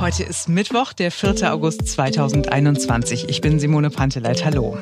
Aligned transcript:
Heute 0.00 0.22
ist 0.22 0.48
Mittwoch, 0.48 0.94
der 0.94 1.10
4. 1.10 1.52
August 1.52 1.86
2021. 1.86 3.28
Ich 3.28 3.42
bin 3.42 3.60
Simone 3.60 3.90
Panteleit. 3.90 4.46
Hallo. 4.46 4.78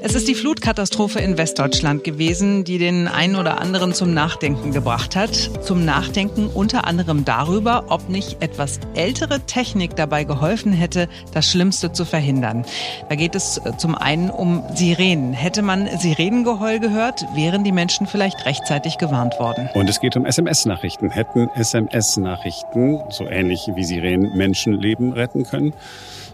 Es 0.00 0.14
ist 0.14 0.28
die 0.28 0.34
Flutkatastrophe 0.34 1.18
in 1.18 1.38
Westdeutschland 1.38 2.04
gewesen, 2.04 2.62
die 2.62 2.78
den 2.78 3.08
einen 3.08 3.34
oder 3.34 3.60
anderen 3.60 3.92
zum 3.92 4.14
Nachdenken 4.14 4.72
gebracht 4.72 5.16
hat. 5.16 5.34
Zum 5.34 5.84
Nachdenken 5.84 6.46
unter 6.46 6.86
anderem 6.86 7.24
darüber, 7.24 7.86
ob 7.88 8.08
nicht 8.08 8.40
etwas 8.40 8.78
ältere 8.94 9.40
Technik 9.40 9.96
dabei 9.96 10.22
geholfen 10.22 10.72
hätte, 10.72 11.08
das 11.34 11.50
Schlimmste 11.50 11.92
zu 11.92 12.04
verhindern. 12.04 12.64
Da 13.08 13.16
geht 13.16 13.34
es 13.34 13.58
äh, 13.58 13.76
zum 13.76 13.96
einen 13.96 14.30
um 14.30 14.62
Sirenen. 14.74 15.32
Hätte 15.32 15.62
man 15.62 15.88
Sirenengeheul 15.98 16.78
gehört, 16.78 17.24
wären 17.34 17.64
die 17.64 17.72
Menschen 17.72 18.06
vielleicht 18.06 18.46
rechtzeitig 18.46 18.98
gewarnt 18.98 19.40
worden. 19.40 19.68
Und 19.74 19.90
es 19.90 20.00
geht 20.00 20.16
um 20.16 20.26
SMS-Nachrichten. 20.26 21.10
Hätten 21.10 21.48
SMS-Nachrichten, 21.56 23.00
so 23.10 23.26
ähnlich 23.26 23.68
wie 23.74 23.84
Sirenen, 23.84 24.36
Menschenleben 24.36 25.12
retten 25.12 25.44
können? 25.44 25.72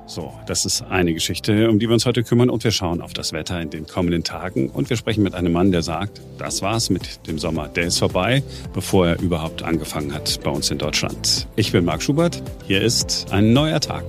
So, 0.07 0.33
das 0.47 0.67
ist 0.67 0.83
eine 0.83 1.15
Geschichte, 1.15 1.71
um 1.71 1.79
die 1.79 1.89
wir 1.89 1.95
uns 1.95 2.05
heute 2.05 2.25
kümmern 2.25 2.51
und 2.51 2.62
wir 2.62 2.71
schauen 2.73 3.01
auf 3.01 3.15
das 3.15 3.33
Wetter 3.33 3.61
in 3.61 3.71
den 3.71 3.87
kommenden 3.87 4.23
Tagen 4.23 4.69
und 4.69 4.91
wir 4.91 4.97
sprechen 4.97 5.23
mit 5.23 5.35
einem 5.35 5.53
Mann, 5.53 5.73
der 5.73 5.83
sagt, 5.83 6.21
das 6.39 6.61
war's 6.61 6.91
mit 6.91 7.27
dem 7.27 7.39
Sommer. 7.39 7.69
Der 7.69 7.85
ist 7.85 7.99
vorbei, 7.99 8.43
bevor 8.75 9.09
er 9.09 9.21
überhaupt 9.21 9.62
angefangen 9.62 10.12
hat 10.12 10.41
bei 10.43 10.51
uns 10.51 10.71
in 10.71 10.79
Deutschland. 10.79 11.47
Ich 11.57 11.73
bin 11.73 11.85
Marc 11.87 12.03
Schubert. 12.03 12.43
Hier 12.67 12.83
ist 12.83 13.33
ein 13.33 13.55
neuer 13.55 13.81
Tag. 13.81 14.05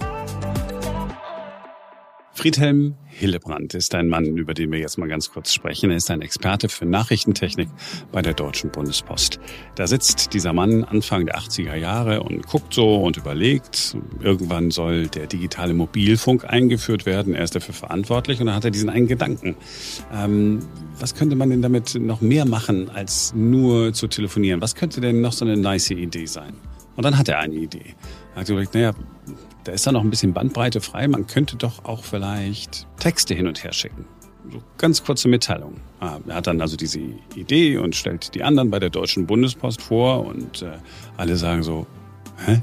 Friedhelm 2.38 2.96
Hillebrand 3.08 3.74
ist 3.76 3.96
ein 3.96 4.10
Mann, 4.10 4.36
über 4.36 4.54
den 4.54 4.70
wir 4.70 4.78
jetzt 4.78 4.98
mal 4.98 5.08
ganz 5.08 5.32
kurz 5.32 5.54
sprechen. 5.54 5.90
Er 5.90 5.96
ist 5.96 6.12
ein 6.12 6.22
Experte 6.22 6.68
für 6.68 6.86
Nachrichtentechnik 6.86 7.70
bei 8.12 8.22
der 8.22 8.34
Deutschen 8.34 8.72
Bundespost. 8.72 9.40
Da 9.76 9.88
sitzt 9.88 10.34
dieser 10.34 10.52
Mann 10.52 10.84
Anfang 10.84 11.26
der 11.26 11.38
80er 11.38 11.76
Jahre 11.76 12.22
und 12.24 12.46
guckt 12.46 12.74
so 12.74 12.98
und 12.98 13.16
überlegt. 13.16 13.96
Irgendwann 14.20 14.70
soll 14.70 15.08
der 15.08 15.28
digitale 15.28 15.74
Mobilfunk 15.74 16.44
eingeführt 16.44 17.06
werden. 17.06 17.34
Er 17.34 17.46
ist 17.46 17.56
dafür 17.56 17.74
verantwortlich 17.74 18.42
und 18.42 18.48
dann 18.48 18.56
hat 18.56 18.66
er 18.66 18.72
diesen 18.72 18.90
einen 18.90 19.08
Gedanken. 19.08 19.56
Ähm, 20.14 20.60
was 21.00 21.16
könnte 21.16 21.38
man 21.38 21.52
denn 21.52 21.62
damit 21.62 21.96
noch 21.96 22.20
mehr 22.20 22.44
machen, 22.44 22.90
als 22.90 23.34
nur 23.34 23.94
zu 23.94 24.08
telefonieren? 24.08 24.60
Was 24.60 24.76
könnte 24.76 25.00
denn 25.00 25.22
noch 25.22 25.32
so 25.32 25.46
eine 25.46 25.56
nice 25.56 25.92
Idee 25.92 26.26
sein? 26.26 26.54
Und 26.98 27.06
dann 27.06 27.18
hat 27.18 27.30
er 27.30 27.40
eine 27.40 27.56
Idee. 27.56 27.96
Er 28.34 28.42
hat 28.42 28.48
gesagt, 28.48 28.74
naja, 28.74 28.92
da 29.66 29.72
ist 29.72 29.86
dann 29.86 29.96
noch 29.96 30.04
ein 30.04 30.10
bisschen 30.10 30.34
Bandbreite 30.34 30.80
frei. 30.80 31.08
Man 31.08 31.28
könnte 31.28 31.58
doch 31.58 31.84
auch 31.86 32.04
vielleicht 32.04 32.88
Texte 33.00 33.34
hin 33.34 33.48
und 33.48 33.64
her 33.64 33.74
schicken. 33.74 34.06
So 34.52 34.62
ganz 34.78 35.04
kurze 35.04 35.28
Mitteilungen. 35.28 35.82
Ah, 36.00 36.20
er 36.28 36.36
hat 36.36 36.48
dann 36.48 36.62
also 36.62 36.78
diese 36.78 37.00
Idee 37.36 37.78
und 37.78 37.96
stellt 37.96 38.36
die 38.36 38.44
anderen 38.44 38.70
bei 38.70 38.80
der 38.80 38.92
Deutschen 38.92 39.26
Bundespost 39.26 39.82
vor 39.82 40.26
und 40.26 40.62
äh, 40.62 40.78
alle 41.18 41.36
sagen 41.36 41.64
so, 41.64 41.88
hä? 42.46 42.62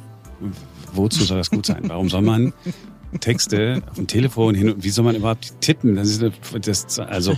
Wozu 0.92 1.24
soll 1.24 1.38
das 1.38 1.50
gut 1.50 1.66
sein? 1.66 1.82
Warum 1.88 2.08
soll 2.08 2.22
man 2.22 2.52
Texte 3.20 3.82
auf 3.90 3.96
dem 3.96 4.06
Telefon 4.06 4.54
hin 4.54 4.70
und 4.70 4.84
wie 4.84 4.90
soll 4.90 5.04
man 5.04 5.16
überhaupt 5.16 5.60
tippen? 5.60 5.96
Das 5.96 6.08
ist 6.08 6.22
das, 6.62 6.98
also, 7.00 7.36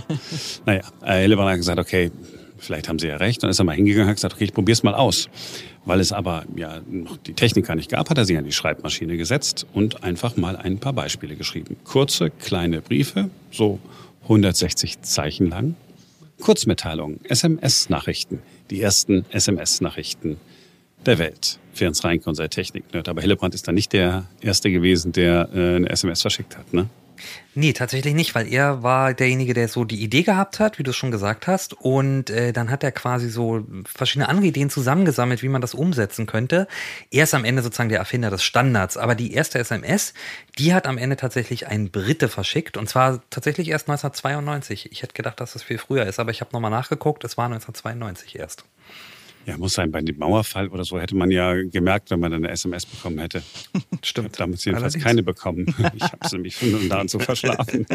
naja, 0.65 0.81
Hillebrand 1.03 1.49
hat 1.49 1.57
gesagt, 1.57 1.79
okay, 1.79 2.11
vielleicht 2.57 2.89
haben 2.89 2.99
sie 2.99 3.07
ja 3.07 3.17
recht. 3.17 3.43
Dann 3.43 3.49
ist 3.49 3.59
er 3.59 3.65
mal 3.65 3.75
hingegangen 3.75 4.05
und 4.05 4.09
hat 4.09 4.17
gesagt, 4.17 4.35
okay, 4.35 4.45
ich 4.45 4.53
probiere 4.53 4.73
es 4.73 4.83
mal 4.83 4.95
aus. 4.95 5.29
Weil 5.85 5.99
es 5.99 6.11
aber 6.11 6.45
ja 6.55 6.81
noch 6.89 7.17
die 7.17 7.33
Techniker 7.33 7.75
nicht 7.75 7.91
gab, 7.91 8.09
hat 8.09 8.17
er 8.17 8.25
sich 8.25 8.37
an 8.37 8.45
die 8.45 8.51
Schreibmaschine 8.51 9.17
gesetzt 9.17 9.65
und 9.73 10.03
einfach 10.03 10.35
mal 10.35 10.55
ein 10.55 10.79
paar 10.79 10.93
Beispiele 10.93 11.35
geschrieben. 11.35 11.77
Kurze, 11.83 12.29
kleine 12.31 12.81
Briefe, 12.81 13.29
so 13.51 13.79
160 14.23 15.01
Zeichen 15.01 15.49
lang. 15.49 15.75
Kurzmitteilungen, 16.41 17.19
SMS-Nachrichten, 17.23 18.41
die 18.69 18.81
ersten 18.81 19.25
SMS-Nachrichten 19.29 20.37
der 21.05 21.19
Welt. 21.19 21.59
Ferenc 21.73 22.03
Reinke, 22.03 22.29
unser 22.29 22.49
Technik-Nerd. 22.49 23.07
Aber 23.07 23.21
Hillebrand 23.21 23.53
ist 23.53 23.67
da 23.67 23.71
nicht 23.71 23.93
der 23.93 24.25
Erste 24.41 24.71
gewesen, 24.71 25.11
der 25.11 25.49
äh, 25.53 25.75
eine 25.75 25.89
SMS 25.89 26.21
verschickt 26.21 26.57
hat, 26.57 26.73
ne? 26.73 26.89
Nee, 27.53 27.73
tatsächlich 27.73 28.13
nicht, 28.13 28.35
weil 28.35 28.51
er 28.51 28.83
war 28.83 29.13
derjenige, 29.13 29.53
der 29.53 29.69
so 29.69 29.85
die 29.85 30.03
Idee 30.03 30.23
gehabt 30.23 30.59
hat, 30.59 30.77
wie 30.77 30.83
du 30.83 30.91
es 30.91 30.97
schon 30.97 31.11
gesagt 31.11 31.47
hast. 31.47 31.73
Und 31.73 32.29
äh, 32.29 32.51
dann 32.51 32.69
hat 32.69 32.83
er 32.83 32.91
quasi 32.91 33.29
so 33.29 33.65
verschiedene 33.85 34.27
andere 34.27 34.47
Ideen 34.47 34.69
zusammengesammelt, 34.69 35.41
wie 35.41 35.47
man 35.47 35.61
das 35.61 35.73
umsetzen 35.73 36.25
könnte. 36.25 36.67
Er 37.11 37.23
ist 37.23 37.33
am 37.33 37.45
Ende 37.45 37.61
sozusagen 37.61 37.89
der 37.89 37.99
Erfinder 37.99 38.29
des 38.29 38.43
Standards. 38.43 38.97
Aber 38.97 39.15
die 39.15 39.33
erste 39.33 39.59
SMS, 39.59 40.13
die 40.59 40.73
hat 40.73 40.85
am 40.85 40.97
Ende 40.97 41.15
tatsächlich 41.15 41.67
ein 41.67 41.91
Brite 41.91 42.27
verschickt. 42.27 42.75
Und 42.75 42.89
zwar 42.89 43.21
tatsächlich 43.29 43.69
erst 43.69 43.87
1992. 43.89 44.91
Ich 44.91 45.01
hätte 45.01 45.13
gedacht, 45.13 45.39
dass 45.39 45.53
das 45.53 45.63
viel 45.63 45.77
früher 45.77 46.05
ist, 46.05 46.19
aber 46.19 46.31
ich 46.31 46.41
habe 46.41 46.51
nochmal 46.51 46.71
nachgeguckt. 46.71 47.23
Es 47.23 47.37
war 47.37 47.45
1992 47.45 48.37
erst. 48.37 48.65
Ja, 49.45 49.57
muss 49.57 49.73
sein. 49.73 49.91
Bei 49.91 50.01
dem 50.01 50.17
Mauerfall 50.17 50.69
oder 50.69 50.83
so 50.83 50.99
hätte 50.99 51.15
man 51.15 51.29
ja 51.29 51.53
gemerkt, 51.53 52.09
wenn 52.09 52.19
man 52.19 52.33
eine 52.33 52.49
SMS 52.49 52.85
bekommen 52.85 53.19
hätte. 53.19 53.43
Stimmt. 54.01 54.39
Damals 54.39 54.65
jedenfalls 54.65 54.95
Allerdings. 54.95 55.03
keine 55.03 55.23
bekommen. 55.23 55.75
Ich 55.95 56.03
habe 56.03 56.17
es 56.21 56.31
nämlich 56.31 56.55
schon 56.55 56.89
da 56.89 57.01
und 57.01 57.09
so 57.09 57.19
verschlafen. 57.19 57.85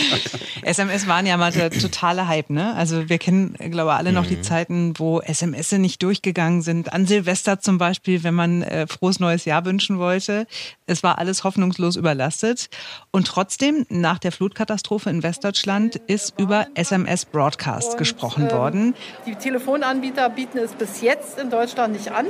SMS 0.62 1.06
waren 1.08 1.26
ja 1.26 1.36
mal 1.36 1.50
der 1.50 1.70
totale 1.70 2.28
Hype, 2.28 2.50
ne? 2.50 2.74
Also 2.74 3.08
wir 3.08 3.18
kennen, 3.18 3.54
glaube 3.54 3.90
ich, 3.90 3.96
alle 3.96 4.12
noch 4.12 4.24
mhm. 4.24 4.28
die 4.28 4.40
Zeiten, 4.42 4.92
wo 4.98 5.20
SMS 5.20 5.72
nicht 5.72 6.02
durchgegangen 6.02 6.62
sind. 6.62 6.92
An 6.92 7.06
Silvester 7.06 7.60
zum 7.60 7.78
Beispiel, 7.78 8.22
wenn 8.22 8.34
man 8.34 8.62
äh, 8.62 8.86
frohes 8.86 9.20
neues 9.20 9.46
Jahr 9.46 9.64
wünschen 9.64 9.98
wollte. 9.98 10.46
Es 10.86 11.02
war 11.02 11.18
alles 11.18 11.44
hoffnungslos 11.44 11.96
überlastet. 11.96 12.68
Und 13.12 13.26
trotzdem, 13.26 13.86
nach 13.88 14.18
der 14.18 14.32
Flutkatastrophe 14.32 15.10
in 15.10 15.22
Westdeutschland 15.22 15.96
ist 16.06 16.38
über 16.38 16.66
SMS 16.74 17.24
Broadcast 17.24 17.92
und, 17.92 17.98
gesprochen 17.98 18.48
ähm, 18.50 18.56
worden. 18.56 18.94
Die 19.26 19.34
Telefonanbieter 19.34 20.28
bieten 20.28 20.58
es 20.58 20.72
bis 20.72 20.90
bis 20.90 21.00
jetzt 21.02 21.38
in 21.38 21.50
Deutschland 21.50 21.92
nicht 21.92 22.12
an. 22.12 22.26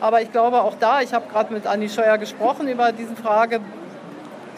Aber 0.00 0.22
ich 0.22 0.30
glaube 0.30 0.62
auch 0.62 0.76
da, 0.78 1.00
ich 1.00 1.12
habe 1.12 1.28
gerade 1.30 1.52
mit 1.52 1.66
Anni 1.66 1.88
Scheuer 1.88 2.18
gesprochen 2.18 2.68
über 2.68 2.92
diese 2.92 3.16
Frage, 3.16 3.60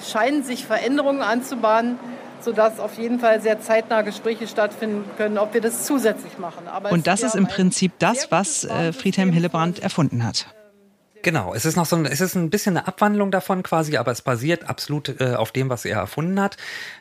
scheinen 0.07 0.43
sich 0.43 0.67
Veränderungen 0.67 1.23
anzubahnen, 1.23 1.99
sodass 2.41 2.79
auf 2.79 2.99
jeden 2.99 3.21
Fall 3.21 3.41
sehr 3.41 3.61
zeitnah 3.61 4.03
Gespräche 4.03 4.47
stattfinden 4.47 5.05
können, 5.17 5.39
ob 5.39 5.55
wir 5.55 5.61
das 5.61 5.85
zusätzlich 5.85 6.39
machen. 6.39 6.69
Aber 6.69 6.93
Und 6.93 7.07
das 7.07 7.23
ist 7.23 7.35
im 7.35 7.47
Prinzip 7.47 7.93
das, 7.99 8.31
was 8.31 8.65
äh, 8.65 8.93
Friedhelm 8.93 9.33
Hillebrand 9.33 9.79
erfunden 9.81 10.25
hat. 10.25 10.47
Genau, 11.23 11.55
es 11.55 11.65
ist 11.65 11.77
noch 11.77 11.87
so 11.87 11.97
ein, 11.97 12.07
es 12.07 12.21
ist 12.21 12.35
ein 12.35 12.51
bisschen 12.51 12.77
eine 12.77 12.87
Abwandlung 12.87 13.31
davon 13.31 13.63
quasi, 13.63 13.97
aber 13.97 14.13
es 14.13 14.23
basiert 14.23 14.69
absolut 14.69 15.21
äh, 15.21 15.35
auf 15.35 15.53
dem, 15.53 15.69
was 15.69 15.85
er 15.85 15.99
erfunden 15.99 16.41
hat. 16.41 16.57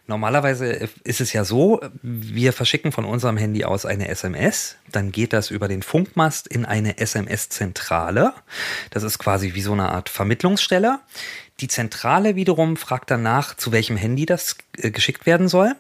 Normalerweise 0.08 0.82
äh, 0.82 0.88
ist 1.04 1.22
es 1.22 1.32
ja 1.32 1.46
so, 1.46 1.82
wir 2.02 2.52
verschicken 2.52 2.92
von 2.92 3.06
unserem 3.06 3.38
Handy 3.38 3.64
aus 3.64 3.86
eine 3.86 4.10
SMS, 4.10 4.76
dann 4.92 5.12
geht 5.12 5.34
das 5.34 5.52
über 5.52 5.68
den 5.68 5.84
Funkmast 5.84 6.48
in 6.48 6.66
eine 6.66 6.98
SMS-Zentrale. 6.98 8.34
Das 8.90 9.04
ist 9.04 9.20
quasi 9.20 9.54
wie 9.54 9.62
so 9.62 9.74
eine 9.74 9.90
Art 9.90 10.10
Vermittlungsstelle. 10.10 11.00
Die 11.62 11.68
Zentrale 11.68 12.36
wiederum 12.36 12.78
fragt 12.78 13.12
danach, 13.12 13.56
zu 13.56 13.72
welchem 13.72 13.96
Handy 13.96 14.26
das 14.26 14.58
äh, 14.78 14.92
geschickt 14.92 15.26
werden 15.26 15.48
soll 15.48 15.76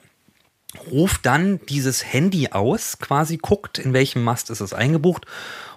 ruft 0.91 1.25
dann 1.25 1.59
dieses 1.67 2.05
Handy 2.13 2.49
aus, 2.51 2.99
quasi 2.99 3.37
guckt, 3.37 3.79
in 3.79 3.93
welchem 3.93 4.23
Mast 4.23 4.51
ist 4.51 4.61
es 4.61 4.71
eingebucht 4.71 5.25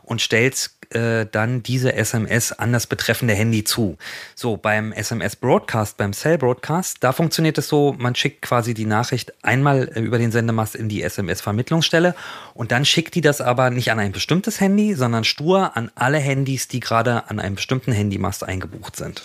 und 0.04 0.20
stellt 0.20 0.70
äh, 0.94 1.26
dann 1.30 1.62
diese 1.62 1.94
SMS 1.94 2.52
an 2.52 2.72
das 2.72 2.86
betreffende 2.86 3.34
Handy 3.34 3.64
zu. 3.64 3.96
So, 4.34 4.56
beim 4.56 4.92
SMS 4.92 5.36
Broadcast, 5.36 5.96
beim 5.96 6.12
Cell 6.12 6.38
Broadcast, 6.38 6.98
da 7.00 7.12
funktioniert 7.12 7.58
es 7.58 7.68
so, 7.68 7.94
man 7.98 8.14
schickt 8.14 8.42
quasi 8.42 8.74
die 8.74 8.84
Nachricht 8.84 9.32
einmal 9.42 9.90
äh, 9.94 10.00
über 10.00 10.18
den 10.18 10.32
Sendemast 10.32 10.74
in 10.74 10.88
die 10.88 11.02
SMS-Vermittlungsstelle 11.02 12.14
und 12.54 12.72
dann 12.72 12.84
schickt 12.84 13.14
die 13.14 13.20
das 13.20 13.40
aber 13.40 13.70
nicht 13.70 13.90
an 13.90 13.98
ein 13.98 14.12
bestimmtes 14.12 14.60
Handy, 14.60 14.94
sondern 14.94 15.24
stur 15.24 15.76
an 15.76 15.90
alle 15.94 16.18
Handys, 16.18 16.68
die 16.68 16.80
gerade 16.80 17.28
an 17.30 17.40
einem 17.40 17.54
bestimmten 17.54 17.92
Handymast 17.92 18.44
eingebucht 18.44 18.96
sind. 18.96 19.22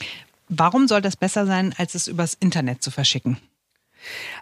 Warum 0.49 0.87
soll 0.87 1.01
das 1.01 1.17
besser 1.17 1.45
sein, 1.45 1.73
als 1.77 1.95
es 1.95 2.07
übers 2.07 2.33
Internet 2.33 2.81
zu 2.81 2.91
verschicken? 2.91 3.37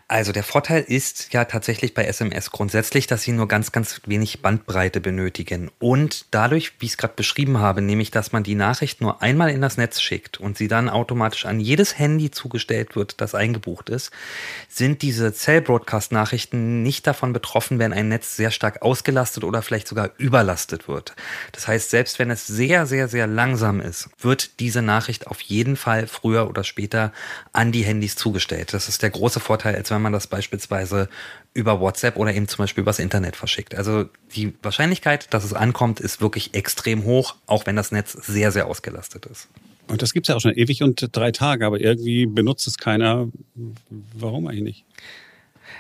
Also 0.07 0.31
der 0.31 0.43
Vorteil 0.43 0.83
ist 0.83 1.33
ja 1.33 1.45
tatsächlich 1.45 1.95
bei 1.95 2.05
SMS 2.05 2.51
grundsätzlich, 2.51 3.07
dass 3.07 3.23
sie 3.23 3.31
nur 3.31 3.47
ganz, 3.47 3.71
ganz 3.71 4.01
wenig 4.05 4.43
Bandbreite 4.43 5.01
benötigen. 5.01 5.71
Und 5.79 6.27
dadurch, 6.29 6.73
wie 6.77 6.85
ich 6.85 6.91
es 6.91 6.97
gerade 6.97 7.15
beschrieben 7.15 7.57
habe, 7.57 7.81
nämlich, 7.81 8.11
dass 8.11 8.31
man 8.31 8.43
die 8.43 8.53
Nachricht 8.53 9.01
nur 9.01 9.23
einmal 9.23 9.49
in 9.49 9.61
das 9.61 9.77
Netz 9.77 9.99
schickt 9.99 10.39
und 10.39 10.59
sie 10.59 10.67
dann 10.67 10.89
automatisch 10.89 11.47
an 11.47 11.59
jedes 11.59 11.97
Handy 11.97 12.29
zugestellt 12.29 12.95
wird, 12.95 13.19
das 13.19 13.33
eingebucht 13.33 13.89
ist, 13.89 14.11
sind 14.69 15.01
diese 15.01 15.33
Cell-Broadcast-Nachrichten 15.33 16.83
nicht 16.83 17.07
davon 17.07 17.33
betroffen, 17.33 17.79
wenn 17.79 17.91
ein 17.91 18.09
Netz 18.09 18.35
sehr 18.35 18.51
stark 18.51 18.83
ausgelastet 18.83 19.43
oder 19.43 19.63
vielleicht 19.63 19.87
sogar 19.87 20.11
überlastet 20.19 20.87
wird. 20.87 21.15
Das 21.51 21.67
heißt, 21.67 21.89
selbst 21.89 22.19
wenn 22.19 22.29
es 22.29 22.45
sehr, 22.45 22.85
sehr, 22.85 23.07
sehr 23.07 23.25
langsam 23.25 23.81
ist, 23.81 24.09
wird 24.19 24.59
diese 24.59 24.83
Nachricht 24.83 25.25
auf 25.25 25.41
jeden 25.41 25.77
Fall 25.77 26.05
früher 26.05 26.47
oder 26.47 26.63
später 26.63 27.11
an 27.53 27.71
die 27.71 27.81
Handys 27.81 28.15
zugestellt. 28.15 28.71
Das 28.71 28.87
ist 28.87 29.01
der 29.01 29.09
große 29.09 29.39
Vorteil, 29.39 29.54
als 29.63 29.91
wenn 29.91 30.01
man 30.01 30.11
das 30.11 30.27
beispielsweise 30.27 31.07
über 31.53 31.79
WhatsApp 31.79 32.17
oder 32.17 32.33
eben 32.33 32.47
zum 32.47 32.63
Beispiel 32.63 32.81
übers 32.81 32.99
Internet 32.99 33.35
verschickt. 33.35 33.75
Also 33.75 34.09
die 34.35 34.53
Wahrscheinlichkeit, 34.61 35.33
dass 35.33 35.43
es 35.43 35.53
ankommt, 35.53 35.99
ist 35.99 36.19
wirklich 36.19 36.53
extrem 36.53 37.05
hoch, 37.05 37.35
auch 37.45 37.65
wenn 37.65 37.75
das 37.75 37.91
Netz 37.91 38.11
sehr, 38.11 38.51
sehr 38.51 38.67
ausgelastet 38.67 39.25
ist. 39.25 39.47
Und 39.87 40.01
das 40.01 40.13
gibt 40.13 40.25
es 40.25 40.29
ja 40.29 40.35
auch 40.35 40.41
schon 40.41 40.53
ewig 40.53 40.83
und 40.83 41.09
drei 41.11 41.31
Tage, 41.31 41.65
aber 41.65 41.79
irgendwie 41.79 42.25
benutzt 42.25 42.67
es 42.67 42.77
keiner. 42.77 43.27
Warum 44.13 44.47
eigentlich 44.47 44.63
nicht? 44.63 44.85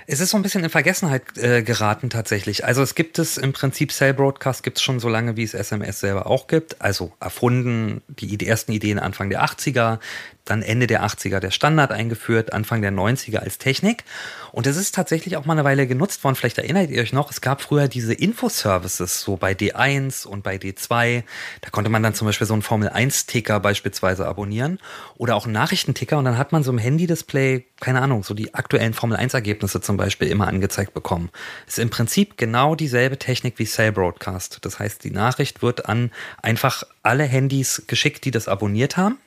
Es 0.07 0.19
ist 0.19 0.29
so 0.29 0.37
ein 0.37 0.43
bisschen 0.43 0.63
in 0.63 0.69
Vergessenheit 0.69 1.37
äh, 1.37 1.63
geraten 1.63 2.09
tatsächlich. 2.09 2.63
Also 2.65 2.83
es 2.83 2.95
gibt 2.95 3.17
es 3.17 3.37
im 3.37 3.53
Prinzip 3.53 3.91
Cell 3.91 4.13
Broadcast 4.13 4.61
gibt 4.61 4.77
es 4.77 4.83
schon 4.83 4.99
so 4.99 5.09
lange, 5.09 5.35
wie 5.35 5.43
es 5.43 5.53
SMS 5.53 5.99
selber 5.99 6.27
auch 6.27 6.47
gibt. 6.47 6.81
Also 6.81 7.11
erfunden, 7.19 8.01
die, 8.07 8.37
die 8.37 8.47
ersten 8.47 8.71
Ideen 8.71 8.99
Anfang 8.99 9.29
der 9.29 9.43
80er, 9.43 9.99
dann 10.45 10.61
Ende 10.61 10.87
der 10.87 11.03
80er 11.03 11.39
der 11.39 11.51
Standard 11.51 11.91
eingeführt, 11.91 12.53
Anfang 12.53 12.81
der 12.81 12.91
90er 12.91 13.37
als 13.37 13.57
Technik. 13.57 14.03
Und 14.51 14.67
es 14.67 14.77
ist 14.77 14.95
tatsächlich 14.95 15.35
auch 15.35 15.45
mal 15.45 15.53
eine 15.53 15.65
Weile 15.65 15.87
genutzt 15.87 16.23
worden. 16.23 16.35
Vielleicht 16.35 16.59
erinnert 16.59 16.89
ihr 16.89 17.01
euch 17.01 17.11
noch, 17.11 17.29
es 17.29 17.41
gab 17.41 17.61
früher 17.61 17.87
diese 17.87 18.13
Infoservices, 18.13 19.19
so 19.19 19.35
bei 19.35 19.51
D1 19.51 20.25
und 20.25 20.43
bei 20.43 20.55
D2. 20.55 21.23
Da 21.61 21.69
konnte 21.71 21.89
man 21.89 22.03
dann 22.03 22.13
zum 22.13 22.27
Beispiel 22.27 22.47
so 22.47 22.53
einen 22.53 22.61
Formel-1-Ticker 22.61 23.59
beispielsweise 23.59 24.25
abonnieren 24.27 24.79
oder 25.17 25.35
auch 25.35 25.45
einen 25.45 25.53
Nachrichtenticker 25.53 26.17
und 26.17 26.25
dann 26.25 26.37
hat 26.37 26.51
man 26.51 26.63
so 26.63 26.71
im 26.71 26.77
Handy-Display, 26.77 27.65
keine 27.81 28.01
Ahnung, 28.01 28.23
so 28.23 28.33
die 28.33 28.53
aktuellen 28.53 28.93
Formel-1-Ergebnisse 28.93 29.81
zum 29.81 29.97
Beispiel 29.97 30.29
immer 30.29 30.47
angezeigt 30.47 30.93
bekommen. 30.93 31.31
Ist 31.67 31.79
im 31.79 31.89
Prinzip 31.89 32.37
genau 32.37 32.75
dieselbe 32.75 33.17
Technik 33.17 33.59
wie 33.59 33.65
Cell 33.65 33.91
Broadcast. 33.91 34.59
Das 34.61 34.79
heißt, 34.79 35.03
die 35.03 35.11
Nachricht 35.11 35.61
wird 35.61 35.87
an 35.87 36.11
einfach 36.41 36.83
alle 37.03 37.23
Handys 37.23 37.83
geschickt, 37.87 38.23
die 38.23 38.31
das 38.31 38.47
abonniert 38.47 38.95
haben. 38.95 39.17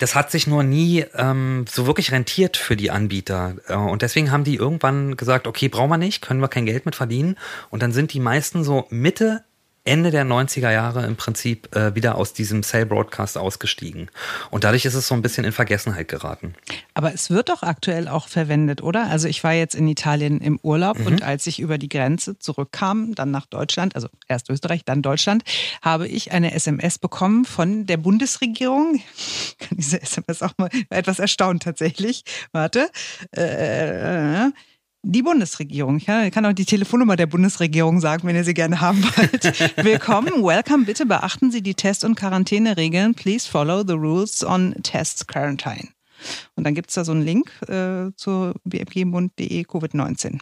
Das 0.00 0.14
hat 0.14 0.30
sich 0.30 0.46
nur 0.46 0.62
nie 0.62 1.04
ähm, 1.14 1.66
so 1.70 1.86
wirklich 1.86 2.10
rentiert 2.10 2.56
für 2.56 2.74
die 2.74 2.90
Anbieter. 2.90 3.56
Äh, 3.68 3.74
und 3.76 4.02
deswegen 4.02 4.32
haben 4.32 4.44
die 4.44 4.56
irgendwann 4.56 5.16
gesagt, 5.16 5.46
okay, 5.46 5.68
brauchen 5.68 5.90
wir 5.90 5.98
nicht, 5.98 6.22
können 6.22 6.40
wir 6.40 6.48
kein 6.48 6.66
Geld 6.66 6.86
mit 6.86 6.96
verdienen. 6.96 7.36
Und 7.68 7.82
dann 7.82 7.92
sind 7.92 8.12
die 8.14 8.20
meisten 8.20 8.64
so 8.64 8.86
Mitte 8.88 9.44
Ende 9.90 10.12
der 10.12 10.24
90er 10.24 10.70
Jahre 10.70 11.04
im 11.04 11.16
Prinzip 11.16 11.74
äh, 11.74 11.96
wieder 11.96 12.14
aus 12.14 12.32
diesem 12.32 12.62
Cell 12.62 12.86
Broadcast 12.86 13.36
ausgestiegen. 13.36 14.08
Und 14.50 14.62
dadurch 14.62 14.84
ist 14.84 14.94
es 14.94 15.08
so 15.08 15.16
ein 15.16 15.22
bisschen 15.22 15.44
in 15.44 15.50
Vergessenheit 15.50 16.06
geraten. 16.06 16.54
Aber 16.94 17.12
es 17.12 17.28
wird 17.28 17.48
doch 17.48 17.64
aktuell 17.64 18.06
auch 18.06 18.28
verwendet, 18.28 18.84
oder? 18.84 19.08
Also 19.10 19.26
ich 19.26 19.42
war 19.42 19.52
jetzt 19.52 19.74
in 19.74 19.88
Italien 19.88 20.40
im 20.40 20.60
Urlaub 20.62 21.00
mhm. 21.00 21.06
und 21.06 21.22
als 21.24 21.48
ich 21.48 21.58
über 21.58 21.76
die 21.76 21.88
Grenze 21.88 22.38
zurückkam, 22.38 23.16
dann 23.16 23.32
nach 23.32 23.46
Deutschland, 23.46 23.96
also 23.96 24.06
erst 24.28 24.48
Österreich, 24.48 24.84
dann 24.84 25.02
Deutschland, 25.02 25.42
habe 25.82 26.06
ich 26.06 26.30
eine 26.30 26.54
SMS 26.54 27.00
bekommen 27.00 27.44
von 27.44 27.86
der 27.86 27.96
Bundesregierung. 27.96 28.94
Ich 28.94 29.58
kann 29.58 29.76
diese 29.76 30.00
SMS 30.00 30.40
auch 30.44 30.52
mal 30.56 30.70
etwas 30.90 31.18
erstaunt 31.18 31.64
tatsächlich. 31.64 32.22
Warte. 32.52 32.88
Äh, 33.36 33.42
äh, 33.42 34.46
äh 34.46 34.50
die 35.02 35.22
Bundesregierung. 35.22 35.96
Ich 35.96 36.06
kann 36.06 36.46
auch 36.46 36.52
die 36.52 36.64
Telefonnummer 36.64 37.16
der 37.16 37.26
Bundesregierung 37.26 38.00
sagen, 38.00 38.26
wenn 38.26 38.36
ihr 38.36 38.44
sie 38.44 38.54
gerne 38.54 38.80
haben 38.80 39.02
wollt. 39.02 39.76
Willkommen, 39.84 40.42
welcome. 40.42 40.84
Bitte 40.84 41.06
beachten 41.06 41.50
Sie 41.50 41.62
die 41.62 41.74
Test- 41.74 42.04
und 42.04 42.16
Quarantäneregeln. 42.16 43.14
Please 43.14 43.48
follow 43.48 43.82
the 43.86 43.94
rules 43.94 44.44
on 44.44 44.74
Tests 44.82 45.26
Quarantine. 45.26 45.88
Und 46.54 46.64
dann 46.64 46.74
gibt 46.74 46.90
es 46.90 46.94
da 46.94 47.04
so 47.04 47.12
einen 47.12 47.22
Link 47.22 47.50
äh, 47.62 48.12
zur 48.14 48.54
bfgbund.de 48.64 49.62
Covid-19. 49.62 50.38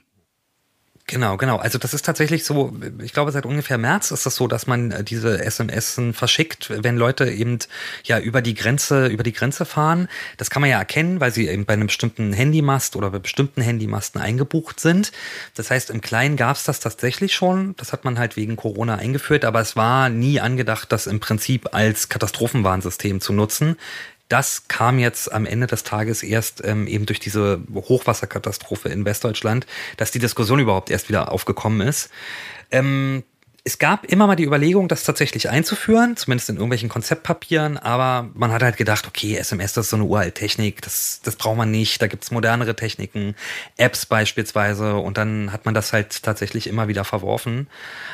Genau, 1.08 1.38
genau. 1.38 1.56
Also 1.56 1.78
das 1.78 1.94
ist 1.94 2.04
tatsächlich 2.04 2.44
so, 2.44 2.70
ich 3.02 3.14
glaube 3.14 3.32
seit 3.32 3.46
ungefähr 3.46 3.78
März 3.78 4.10
ist 4.10 4.26
das 4.26 4.36
so, 4.36 4.46
dass 4.46 4.66
man 4.66 4.90
äh, 4.90 5.02
diese 5.02 5.42
SMS 5.42 5.98
verschickt, 6.12 6.70
wenn 6.84 6.98
Leute 6.98 7.30
eben 7.30 7.58
ja 8.04 8.18
über 8.18 8.42
die 8.42 8.52
Grenze, 8.52 9.06
über 9.06 9.22
die 9.22 9.32
Grenze 9.32 9.64
fahren. 9.64 10.08
Das 10.36 10.50
kann 10.50 10.60
man 10.60 10.70
ja 10.70 10.78
erkennen, 10.78 11.18
weil 11.18 11.32
sie 11.32 11.48
eben 11.48 11.64
bei 11.64 11.72
einem 11.72 11.86
bestimmten 11.86 12.34
Handymast 12.34 12.94
oder 12.94 13.10
bei 13.10 13.20
bestimmten 13.20 13.62
Handymasten 13.62 14.20
eingebucht 14.20 14.80
sind. 14.80 15.12
Das 15.54 15.70
heißt, 15.70 15.88
im 15.88 16.02
Kleinen 16.02 16.36
gab 16.36 16.56
es 16.56 16.64
das 16.64 16.78
tatsächlich 16.78 17.32
schon. 17.32 17.74
Das 17.78 17.94
hat 17.94 18.04
man 18.04 18.18
halt 18.18 18.36
wegen 18.36 18.56
Corona 18.56 18.96
eingeführt, 18.96 19.46
aber 19.46 19.62
es 19.62 19.76
war 19.76 20.10
nie 20.10 20.40
angedacht, 20.40 20.92
das 20.92 21.06
im 21.06 21.20
Prinzip 21.20 21.74
als 21.74 22.10
Katastrophenwarnsystem 22.10 23.22
zu 23.22 23.32
nutzen. 23.32 23.78
Das 24.28 24.68
kam 24.68 24.98
jetzt 24.98 25.32
am 25.32 25.46
Ende 25.46 25.66
des 25.66 25.84
Tages 25.84 26.22
erst 26.22 26.62
ähm, 26.64 26.86
eben 26.86 27.06
durch 27.06 27.20
diese 27.20 27.62
Hochwasserkatastrophe 27.72 28.88
in 28.90 29.04
Westdeutschland, 29.04 29.66
dass 29.96 30.10
die 30.10 30.18
Diskussion 30.18 30.58
überhaupt 30.58 30.90
erst 30.90 31.08
wieder 31.08 31.32
aufgekommen 31.32 31.86
ist. 31.86 32.10
Ähm, 32.70 33.24
es 33.68 33.78
gab 33.78 34.06
immer 34.06 34.26
mal 34.26 34.34
die 34.34 34.44
Überlegung, 34.44 34.88
das 34.88 35.04
tatsächlich 35.04 35.50
einzuführen, 35.50 36.16
zumindest 36.16 36.48
in 36.48 36.56
irgendwelchen 36.56 36.88
Konzeptpapieren, 36.88 37.76
aber 37.76 38.30
man 38.32 38.50
hat 38.50 38.62
halt 38.62 38.78
gedacht, 38.78 39.06
okay, 39.06 39.36
SMS, 39.36 39.74
das 39.74 39.86
ist 39.86 39.90
so 39.90 39.96
eine 39.96 40.06
uralte 40.06 40.32
Technik, 40.32 40.80
das, 40.80 41.20
das 41.22 41.36
braucht 41.36 41.58
man 41.58 41.70
nicht, 41.70 42.00
da 42.00 42.06
gibt's 42.06 42.30
modernere 42.30 42.74
Techniken, 42.74 43.34
Apps 43.76 44.06
beispielsweise, 44.06 44.96
und 44.96 45.18
dann 45.18 45.52
hat 45.52 45.66
man 45.66 45.74
das 45.74 45.92
halt 45.92 46.22
tatsächlich 46.22 46.66
immer 46.66 46.88
wieder 46.88 47.04
verworfen. 47.04 47.68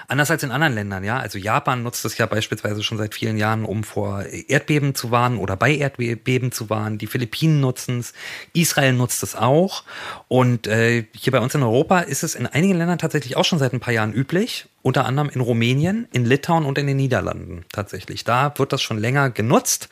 Anders 0.08 0.28
als 0.32 0.42
in 0.42 0.50
anderen 0.50 0.74
Ländern, 0.74 1.04
ja. 1.04 1.18
Also 1.18 1.38
Japan 1.38 1.84
nutzt 1.84 2.04
es 2.04 2.18
ja 2.18 2.26
beispielsweise 2.26 2.82
schon 2.82 2.98
seit 2.98 3.14
vielen 3.14 3.36
Jahren, 3.36 3.64
um 3.64 3.84
vor 3.84 4.24
Erdbeben 4.24 4.96
zu 4.96 5.12
warnen 5.12 5.38
oder 5.38 5.56
bei 5.56 5.72
Erdbeben 5.72 6.50
zu 6.50 6.68
warnen. 6.68 6.98
Die 6.98 7.06
Philippinen 7.06 7.60
nutzen 7.60 8.00
es, 8.00 8.12
Israel 8.54 8.94
nutzt 8.94 9.22
es 9.22 9.36
auch. 9.36 9.84
Und 10.26 10.66
äh, 10.66 11.04
hier 11.14 11.30
bei 11.30 11.38
uns 11.38 11.54
in 11.54 11.62
Europa 11.62 12.00
ist 12.00 12.24
es 12.24 12.34
in 12.34 12.48
einigen 12.48 12.76
Ländern 12.76 12.98
tatsächlich 12.98 13.36
auch 13.36 13.44
schon 13.44 13.60
seit 13.60 13.72
ein 13.72 13.80
paar 13.80 13.94
Jahren 13.94 14.12
üblich 14.12 14.66
unter 14.84 15.06
anderem 15.06 15.30
in 15.30 15.40
Rumänien, 15.40 16.06
in 16.12 16.26
Litauen 16.26 16.66
und 16.66 16.76
in 16.76 16.86
den 16.86 16.98
Niederlanden 16.98 17.64
tatsächlich. 17.72 18.22
Da 18.22 18.52
wird 18.58 18.72
das 18.72 18.82
schon 18.82 18.98
länger 18.98 19.30
genutzt. 19.30 19.88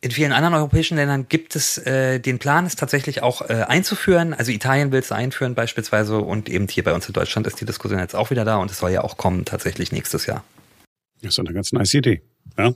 In 0.00 0.10
vielen 0.10 0.32
anderen 0.32 0.54
europäischen 0.54 0.96
Ländern 0.96 1.26
gibt 1.28 1.54
es 1.56 1.76
äh, 1.76 2.20
den 2.20 2.38
Plan, 2.38 2.64
es 2.64 2.74
tatsächlich 2.74 3.22
auch 3.22 3.42
äh, 3.42 3.64
einzuführen. 3.68 4.32
Also 4.32 4.50
Italien 4.50 4.92
will 4.92 5.00
es 5.00 5.12
einführen 5.12 5.54
beispielsweise 5.54 6.16
und 6.16 6.48
eben 6.48 6.68
hier 6.68 6.82
bei 6.82 6.94
uns 6.94 7.06
in 7.06 7.12
Deutschland 7.12 7.46
ist 7.46 7.60
die 7.60 7.66
Diskussion 7.66 8.00
jetzt 8.00 8.16
auch 8.16 8.30
wieder 8.30 8.46
da 8.46 8.56
und 8.56 8.70
es 8.70 8.78
soll 8.78 8.92
ja 8.92 9.04
auch 9.04 9.18
kommen 9.18 9.44
tatsächlich 9.44 9.92
nächstes 9.92 10.24
Jahr. 10.24 10.42
Das 11.20 11.32
ist 11.32 11.38
eine 11.38 11.52
ganz 11.52 11.70
nice 11.72 11.92
Idee. 11.92 12.22
Ja? 12.56 12.72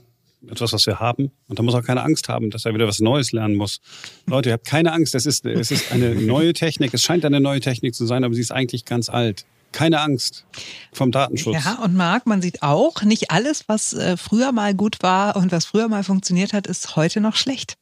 Etwas, 0.47 0.71
was 0.71 0.85
wir 0.85 0.99
haben. 0.99 1.31
Und 1.47 1.57
da 1.57 1.63
muss 1.63 1.73
auch 1.73 1.83
keine 1.83 2.03
Angst 2.03 2.29
haben, 2.29 2.51
dass 2.51 2.65
er 2.65 2.75
wieder 2.75 2.85
was 2.87 2.99
Neues 2.99 3.31
lernen 3.31 3.55
muss. 3.55 3.81
Leute, 4.27 4.49
ihr 4.49 4.53
habt 4.53 4.67
keine 4.67 4.93
Angst. 4.93 5.15
Es 5.15 5.25
ist, 5.25 5.47
es 5.47 5.71
ist 5.71 5.91
eine 5.91 6.13
neue 6.13 6.53
Technik. 6.53 6.93
Es 6.93 7.01
scheint 7.01 7.25
eine 7.25 7.39
neue 7.39 7.59
Technik 7.59 7.95
zu 7.95 8.05
sein, 8.05 8.23
aber 8.23 8.35
sie 8.35 8.41
ist 8.41 8.51
eigentlich 8.51 8.85
ganz 8.85 9.09
alt 9.09 9.45
keine 9.75 9.99
Angst 9.99 10.45
vom 10.93 11.11
Datenschutz. 11.11 11.63
Ja, 11.63 11.79
und 11.83 11.95
Marc, 11.95 12.25
man 12.25 12.41
sieht 12.41 12.63
auch, 12.63 13.03
nicht 13.03 13.29
alles, 13.29 13.65
was 13.67 13.93
äh, 13.93 14.15
früher 14.15 14.51
mal 14.51 14.73
gut 14.73 14.97
war 15.01 15.35
und 15.35 15.51
was 15.51 15.65
früher 15.65 15.89
mal 15.89 16.03
funktioniert 16.03 16.53
hat, 16.53 16.65
ist 16.65 16.95
heute 16.95 17.19
noch 17.19 17.35
schlecht. 17.35 17.77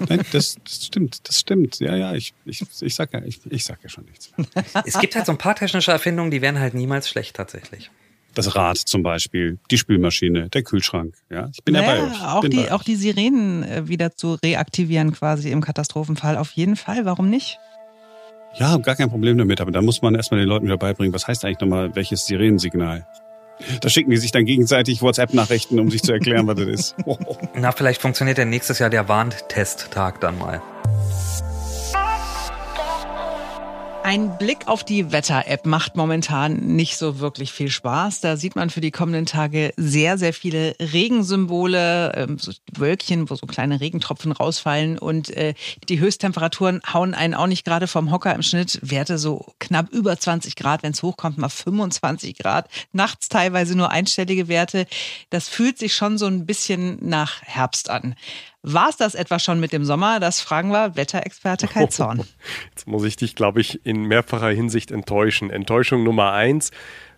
Nein, 0.00 0.22
das, 0.32 0.56
das, 0.64 0.86
stimmt, 0.86 1.28
das 1.28 1.38
stimmt. 1.38 1.78
Ja, 1.78 1.94
ja, 1.94 2.14
ich, 2.14 2.34
ich, 2.44 2.62
ich 2.80 2.94
sag 2.94 3.12
ja, 3.12 3.22
ich, 3.22 3.40
ich 3.48 3.64
sag 3.64 3.82
ja 3.84 3.88
schon 3.88 4.04
nichts. 4.04 4.32
Es 4.84 4.98
gibt 4.98 5.14
halt 5.14 5.26
so 5.26 5.32
ein 5.32 5.38
paar 5.38 5.54
technische 5.54 5.92
Erfindungen, 5.92 6.32
die 6.32 6.42
werden 6.42 6.58
halt 6.58 6.74
niemals 6.74 7.08
schlecht 7.08 7.36
tatsächlich. 7.36 7.90
Das 8.34 8.56
Rad 8.56 8.78
zum 8.78 9.04
Beispiel, 9.04 9.58
die 9.70 9.78
Spülmaschine, 9.78 10.48
der 10.48 10.64
Kühlschrank. 10.64 11.14
Ja, 11.30 11.50
ich 11.52 11.62
bin 11.62 11.74
naja, 11.74 12.08
dabei. 12.08 12.32
Auch, 12.32 12.44
die, 12.48 12.70
auch 12.72 12.82
die 12.82 12.96
Sirenen 12.96 13.62
äh, 13.62 13.86
wieder 13.86 14.16
zu 14.16 14.34
reaktivieren 14.34 15.12
quasi 15.12 15.52
im 15.52 15.60
Katastrophenfall. 15.60 16.36
Auf 16.36 16.50
jeden 16.50 16.74
Fall, 16.74 17.04
warum 17.04 17.30
nicht? 17.30 17.60
Ja, 18.54 18.76
gar 18.78 18.94
kein 18.94 19.10
Problem 19.10 19.36
damit, 19.36 19.60
aber 19.60 19.72
da 19.72 19.82
muss 19.82 20.00
man 20.02 20.14
erstmal 20.14 20.40
den 20.40 20.48
Leuten 20.48 20.66
wieder 20.66 20.78
beibringen, 20.78 21.12
was 21.12 21.26
heißt 21.26 21.44
eigentlich 21.44 21.60
nochmal 21.60 21.94
welches 21.94 22.26
Sirenensignal? 22.26 23.06
Da 23.80 23.88
schicken 23.88 24.10
die 24.10 24.16
sich 24.16 24.32
dann 24.32 24.44
gegenseitig 24.44 25.02
WhatsApp-Nachrichten, 25.02 25.78
um 25.78 25.90
sich 25.90 26.02
zu 26.02 26.12
erklären, 26.12 26.46
was 26.46 26.56
das 26.56 26.66
ist. 26.66 26.96
Na, 27.54 27.72
vielleicht 27.72 28.02
funktioniert 28.02 28.38
ja 28.38 28.44
nächstes 28.44 28.78
Jahr 28.78 28.90
der 28.90 29.08
Warntest-Tag 29.08 30.20
dann 30.20 30.38
mal. 30.38 30.60
Ein 34.04 34.36
Blick 34.36 34.68
auf 34.68 34.84
die 34.84 35.12
Wetter-App 35.12 35.64
macht 35.64 35.96
momentan 35.96 36.58
nicht 36.58 36.98
so 36.98 37.20
wirklich 37.20 37.52
viel 37.52 37.70
Spaß. 37.70 38.20
Da 38.20 38.36
sieht 38.36 38.54
man 38.54 38.68
für 38.68 38.82
die 38.82 38.90
kommenden 38.90 39.24
Tage 39.24 39.72
sehr, 39.78 40.18
sehr 40.18 40.34
viele 40.34 40.76
Regensymbole, 40.78 42.12
ähm, 42.14 42.38
so 42.38 42.52
Wölkchen, 42.76 43.30
wo 43.30 43.34
so 43.34 43.46
kleine 43.46 43.80
Regentropfen 43.80 44.32
rausfallen. 44.32 44.98
Und 44.98 45.30
äh, 45.30 45.54
die 45.88 46.00
Höchsttemperaturen 46.00 46.82
hauen 46.92 47.14
einen 47.14 47.32
auch 47.32 47.46
nicht 47.46 47.64
gerade 47.64 47.86
vom 47.86 48.10
Hocker 48.10 48.34
im 48.34 48.42
Schnitt. 48.42 48.78
Werte 48.82 49.16
so 49.16 49.46
knapp 49.58 49.90
über 49.90 50.18
20 50.18 50.54
Grad, 50.54 50.82
wenn 50.82 50.92
es 50.92 51.02
hochkommt, 51.02 51.38
mal 51.38 51.48
25 51.48 52.36
Grad. 52.36 52.68
Nachts 52.92 53.30
teilweise 53.30 53.74
nur 53.74 53.90
einstellige 53.90 54.48
Werte. 54.48 54.86
Das 55.30 55.48
fühlt 55.48 55.78
sich 55.78 55.94
schon 55.94 56.18
so 56.18 56.26
ein 56.26 56.44
bisschen 56.44 56.98
nach 57.00 57.40
Herbst 57.40 57.88
an. 57.88 58.16
War 58.66 58.88
es 58.88 58.96
das 58.96 59.14
etwa 59.14 59.38
schon 59.38 59.60
mit 59.60 59.74
dem 59.74 59.84
Sommer? 59.84 60.20
Das 60.20 60.40
fragen 60.40 60.70
wir 60.70 60.96
Wetterexperte 60.96 61.66
Kai 61.66 61.84
Zorn. 61.88 62.22
Jetzt 62.70 62.86
muss 62.86 63.04
ich 63.04 63.14
dich, 63.14 63.34
glaube 63.36 63.60
ich, 63.60 63.84
in 63.84 64.04
mehrfacher 64.04 64.48
Hinsicht 64.48 64.90
enttäuschen. 64.90 65.50
Enttäuschung 65.50 66.02
Nummer 66.02 66.32
eins. 66.32 66.70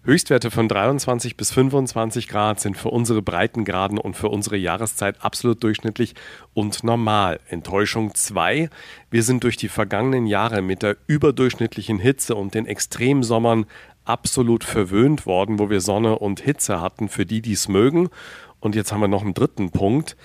Höchstwerte 0.02 0.50
von 0.50 0.66
23 0.66 1.36
bis 1.36 1.52
25 1.52 2.26
Grad 2.26 2.58
sind 2.58 2.76
für 2.76 2.88
unsere 2.88 3.22
Breitengraden 3.22 3.96
und 3.98 4.16
für 4.16 4.28
unsere 4.28 4.56
Jahreszeit 4.56 5.22
absolut 5.24 5.62
durchschnittlich 5.62 6.14
und 6.52 6.82
normal. 6.82 7.38
Enttäuschung 7.48 8.12
2. 8.12 8.68
Wir 9.12 9.22
sind 9.22 9.44
durch 9.44 9.56
die 9.56 9.68
vergangenen 9.68 10.26
Jahre 10.26 10.62
mit 10.62 10.82
der 10.82 10.96
überdurchschnittlichen 11.06 12.00
Hitze 12.00 12.34
und 12.34 12.54
den 12.54 12.66
Extremsommern 12.66 13.66
absolut 14.04 14.64
verwöhnt 14.64 15.26
worden, 15.26 15.60
wo 15.60 15.70
wir 15.70 15.80
Sonne 15.80 16.18
und 16.18 16.40
Hitze 16.40 16.80
hatten 16.80 17.08
für 17.08 17.24
die, 17.24 17.40
die 17.40 17.52
es 17.52 17.68
mögen. 17.68 18.08
Und 18.58 18.74
jetzt 18.74 18.90
haben 18.90 19.00
wir 19.00 19.08
noch 19.08 19.22
einen 19.22 19.34
dritten 19.34 19.70
Punkt. 19.70 20.16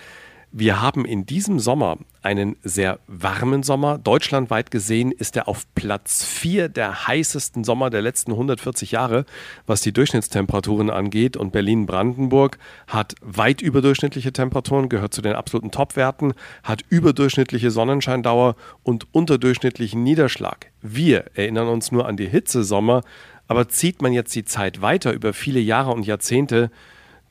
Wir 0.53 0.81
haben 0.81 1.05
in 1.05 1.25
diesem 1.25 1.60
Sommer 1.60 1.98
einen 2.22 2.58
sehr 2.62 3.00
warmen 3.08 3.63
Sommer. 3.63 3.98
Deutschlandweit 3.98 4.70
gesehen 4.70 5.13
ist 5.13 5.38
er 5.38 5.48
auf 5.48 5.65
Platz 5.75 6.25
4 6.25 6.67
der 6.67 7.08
heißesten 7.08 7.63
Sommer 7.63 7.89
der 7.89 8.01
letzten 8.01 8.31
140 8.31 8.91
Jahre, 8.91 9.24
was 9.65 9.79
die 9.79 9.93
Durchschnittstemperaturen 9.93 10.89
angeht. 10.89 11.38
Und 11.38 11.53
Berlin-Brandenburg 11.53 12.58
hat 12.88 13.15
weit 13.22 13.62
überdurchschnittliche 13.62 14.34
Temperaturen, 14.34 14.89
gehört 14.89 15.13
zu 15.13 15.22
den 15.22 15.36
absoluten 15.36 15.72
Topwerten, 15.72 16.34
hat 16.63 16.81
überdurchschnittliche 16.89 17.72
Sonnenscheindauer 17.72 18.58
und 18.84 19.08
unterdurchschnittlichen 19.13 20.03
Niederschlag. 20.03 20.70
Wir 20.81 21.27
erinnern 21.34 21.70
uns 21.70 21.93
nur 21.93 22.10
an 22.10 22.17
die 22.17 22.27
Hitzesommer, 22.27 23.03
aber 23.48 23.70
zieht 23.70 24.01
man 24.01 24.12
jetzt 24.12 24.36
die 24.36 24.43
Zeit 24.43 24.81
weiter 24.81 25.13
über 25.13 25.31
viele 25.31 25.62
Jahre 25.62 25.91
und 25.91 26.05
Jahrzehnte, 26.05 26.72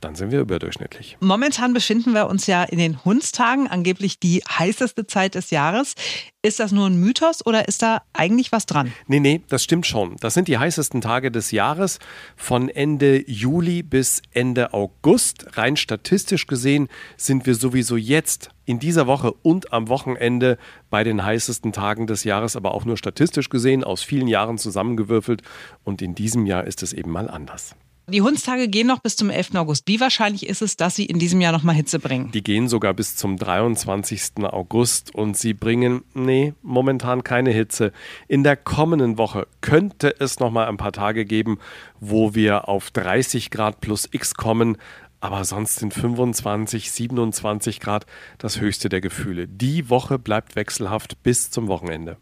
dann 0.01 0.15
sind 0.15 0.31
wir 0.31 0.41
überdurchschnittlich. 0.41 1.17
Momentan 1.21 1.73
befinden 1.73 2.13
wir 2.13 2.29
uns 2.29 2.47
ja 2.47 2.65
in 2.65 2.79
den 2.79 3.05
Hundstagen, 3.05 3.69
angeblich 3.69 4.19
die 4.19 4.43
heißeste 4.49 5.07
Zeit 5.07 5.35
des 5.35 5.51
Jahres. 5.51 5.95
Ist 6.43 6.59
das 6.59 6.73
nur 6.73 6.87
ein 6.87 6.99
Mythos 6.99 7.45
oder 7.45 7.69
ist 7.69 7.83
da 7.83 8.03
eigentlich 8.15 8.51
was 8.51 8.65
dran? 8.65 8.93
Nee, 9.07 9.21
nee, 9.21 9.43
das 9.49 9.63
stimmt 9.63 9.87
schon. 9.87 10.17
Das 10.21 10.33
sind 10.33 10.49
die 10.49 10.57
heißesten 10.57 11.03
Tage 11.03 11.31
des 11.31 11.51
Jahres 11.51 11.99
von 12.35 12.71
Ende 12.71 13.23
Juli 13.31 13.83
bis 13.83 14.23
Ende 14.33 14.73
August. 14.73 15.59
Rein 15.59 15.77
statistisch 15.77 16.47
gesehen 16.47 16.89
sind 17.19 17.45
wir 17.45 17.55
sowieso 17.55 17.97
jetzt 17.97 18.49
in 18.65 18.79
dieser 18.79 19.07
Woche 19.07 19.33
und 19.33 19.73
am 19.75 19.89
Wochenende 19.89 20.57
bei 20.89 21.05
den 21.05 21.23
heißesten 21.23 21.73
Tagen 21.73 22.07
des 22.07 22.25
Jahres, 22.25 22.57
aber 22.57 22.73
auch 22.73 22.87
nur 22.87 22.97
statistisch 22.97 23.51
gesehen, 23.51 23.85
aus 23.85 24.03
vielen 24.03 24.29
Jahren 24.29 24.57
zusammengewürfelt. 24.57 25.43
Und 25.85 26.01
in 26.01 26.15
diesem 26.15 26.47
Jahr 26.47 26.65
ist 26.65 26.83
es 26.83 26.95
eben 26.95 27.11
mal 27.11 27.29
anders. 27.29 27.75
Die 28.11 28.23
Hundstage 28.23 28.67
gehen 28.67 28.89
noch 28.89 28.99
bis 28.99 29.15
zum 29.15 29.31
11. 29.31 29.55
August. 29.55 29.87
Wie 29.87 30.01
wahrscheinlich 30.01 30.49
ist 30.49 30.63
es, 30.63 30.77
dass 30.77 30.97
sie 30.97 31.07
in 31.07 31.21
diesem 31.21 31.41
Jahr 31.41 31.53
nochmal 31.53 31.77
Hitze 31.77 32.01
bringen? 32.01 32.33
Die 32.33 32.43
gehen 32.43 32.69
sogar 32.69 32.93
bis 32.93 33.15
zum 33.15 33.37
23. 33.37 34.43
August 34.43 35.15
und 35.15 35.37
sie 35.37 35.55
bringen, 35.55 36.03
nee, 36.13 36.55
momentan 36.63 37.23
keine 37.23 37.53
Hitze. 37.53 37.93
In 38.27 38.43
der 38.43 38.57
kommenden 38.57 39.17
Woche 39.17 39.47
könnte 39.61 40.13
es 40.19 40.41
nochmal 40.41 40.67
ein 40.67 40.77
paar 40.77 40.91
Tage 40.91 41.25
geben, 41.25 41.61
wo 42.01 42.35
wir 42.35 42.69
auf 42.69 42.91
30 42.91 43.51
Grad 43.51 43.81
plus 43.81 44.09
X 44.11 44.35
kommen. 44.35 44.77
Aber 45.21 45.45
sonst 45.45 45.77
sind 45.77 45.95
25, 45.95 46.91
27 46.91 47.79
Grad 47.79 48.07
das 48.39 48.61
höchste 48.61 48.89
der 48.89 49.01
Gefühle. 49.01 49.47
Die 49.47 49.89
Woche 49.89 50.19
bleibt 50.19 50.57
wechselhaft 50.57 51.23
bis 51.23 51.53
zum 51.53 51.69
Wochenende. 51.69 52.17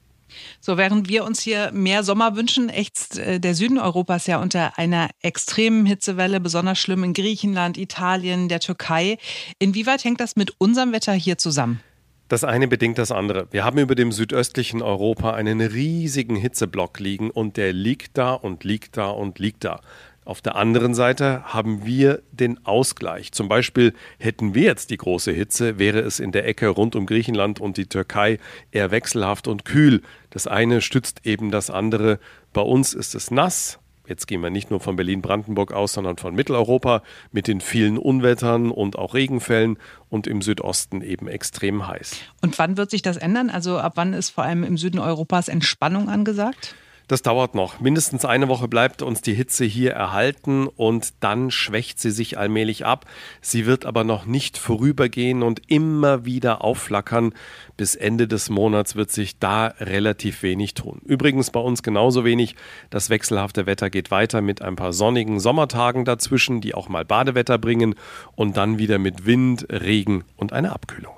So, 0.61 0.77
während 0.77 1.09
wir 1.09 1.25
uns 1.25 1.41
hier 1.41 1.71
mehr 1.73 2.03
Sommer 2.03 2.37
wünschen, 2.37 2.69
ächzt 2.69 3.19
äh, 3.19 3.41
der 3.41 3.55
Süden 3.55 3.79
Europas 3.79 4.27
ja 4.27 4.41
unter 4.41 4.79
einer 4.79 5.11
extremen 5.23 5.87
Hitzewelle, 5.87 6.41
besonders 6.41 6.79
schlimm 6.79 7.05
in 7.05 7.13
Griechenland, 7.13 7.79
Italien, 7.79 8.49
der 8.49 8.61
Türkei. 8.61 9.19
Inwieweit 9.59 10.05
hängt 10.05 10.21
das 10.21 10.37
mit 10.37 10.53
unserem 10.59 10.93
Wetter 10.93 11.13
hier 11.13 11.39
zusammen? 11.39 11.81
Das 12.29 12.45
eine 12.45 12.69
bedingt 12.69 12.99
das 12.99 13.11
andere. 13.11 13.49
Wir 13.53 13.65
haben 13.65 13.79
über 13.79 13.95
dem 13.95 14.13
südöstlichen 14.13 14.83
Europa 14.83 15.33
einen 15.33 15.63
riesigen 15.63 16.37
Hitzeblock 16.37 17.01
liegen 17.01 17.31
und 17.31 17.57
der 17.57 17.73
liegt 17.73 18.19
da 18.19 18.35
und 18.35 18.65
liegt 18.65 18.99
da 18.99 19.09
und 19.09 19.39
liegt 19.39 19.65
da. 19.65 19.81
Auf 20.29 20.43
der 20.43 20.57
anderen 20.57 20.93
Seite 20.93 21.43
haben 21.45 21.87
wir 21.87 22.21
den 22.33 22.67
Ausgleich. 22.67 23.33
Zum 23.33 23.49
Beispiel 23.49 23.95
hätten 24.19 24.55
wir 24.55 24.65
jetzt 24.65 24.91
die 24.91 24.99
große 24.99 25.33
Hitze, 25.33 25.79
wäre 25.79 26.01
es 26.01 26.21
in 26.21 26.33
der 26.33 26.47
Ecke 26.47 26.69
rund 26.69 26.97
um 26.97 27.07
Griechenland 27.07 27.61
und 27.63 27.79
die 27.79 27.87
Türkei 27.87 28.39
eher 28.71 28.91
wechselhaft 28.91 29.49
und 29.49 29.65
kühl. 29.65 30.03
Das 30.29 30.47
eine 30.47 30.83
stützt 30.83 31.25
eben 31.25 31.51
das 31.51 31.71
andere. 31.71 32.19
Bei 32.53 32.61
uns 32.61 32.93
ist 32.93 33.15
es 33.15 33.31
nass. 33.31 33.79
Jetzt 34.07 34.27
gehen 34.27 34.43
wir 34.43 34.51
nicht 34.51 34.71
nur 34.71 34.81
von 34.81 34.97
Berlin-Brandenburg 34.97 35.73
aus, 35.73 35.95
sondern 35.95 36.19
von 36.19 36.35
Mitteleuropa 36.35 37.03
mit 37.33 37.49
den 37.49 37.63
vielen 37.63 37.97
Unwettern 37.97 38.71
und 38.71 38.99
auch 38.99 39.15
Regenfällen 39.15 39.79
und 40.11 40.27
im 40.27 40.43
Südosten 40.43 41.01
eben 41.01 41.27
extrem 41.27 41.87
heiß. 41.87 42.17
Und 42.43 42.59
wann 42.59 42.77
wird 42.77 42.91
sich 42.91 43.01
das 43.01 43.17
ändern? 43.17 43.49
Also 43.49 43.79
ab 43.79 43.93
wann 43.95 44.13
ist 44.13 44.29
vor 44.29 44.45
allem 44.45 44.63
im 44.63 44.77
Süden 44.77 44.99
Europas 44.99 45.49
Entspannung 45.49 46.11
angesagt? 46.11 46.75
Das 47.09 47.23
dauert 47.23 47.55
noch. 47.55 47.81
Mindestens 47.81 48.27
eine 48.27 48.49
Woche 48.49 48.69
bleibt 48.69 49.01
uns 49.01 49.23
die 49.23 49.33
Hitze 49.33 49.65
hier 49.65 49.93
erhalten 49.93 50.67
und 50.67 51.15
dann 51.21 51.51
schwächt 51.51 51.99
sie 51.99 52.11
sich 52.11 52.37
allmählich 52.37 52.85
ab. 52.85 53.07
Sie 53.41 53.65
wird 53.65 53.87
aber 53.87 54.05
noch 54.05 54.27
nicht 54.27 54.59
vorübergehen 54.59 55.43
und 55.43 55.63
immer 55.71 56.27
wieder 56.27 56.63
aufflackern. 56.63 57.33
Bis 57.79 57.95
Ende 57.95 58.29
des 58.29 58.51
Monats 58.51 58.95
wird 58.95 59.11
sich 59.11 59.39
da 59.39 59.69
relativ 59.81 60.43
wenig 60.43 60.75
tun. 60.75 61.01
Übrigens 61.07 61.51
bei 61.51 61.61
uns 61.61 61.83
genauso 61.83 62.27
wenig. 62.27 62.57
Das 62.91 63.09
wechselhafte 63.09 63.65
Wetter 63.65 63.89
geht 63.89 64.11
weiter 64.11 64.43
mit 64.43 64.61
ein 64.61 64.77
paar 64.77 64.93
sonnigen 64.93 65.41
Sommertagen 65.41 66.05
dazwischen, 66.05 66.61
die 66.61 66.75
auch 66.75 66.91
mal 66.91 67.07
Badewetter 67.07 67.57
bringen 67.57 67.95
und 68.37 68.59
dann 68.59 68.79
wieder 68.79 68.99
mit 68.99 69.25
Wind, 69.25 69.67
Regen 69.71 70.25
und 70.37 70.53
einer 70.53 70.75
Abkühlung. 70.75 71.15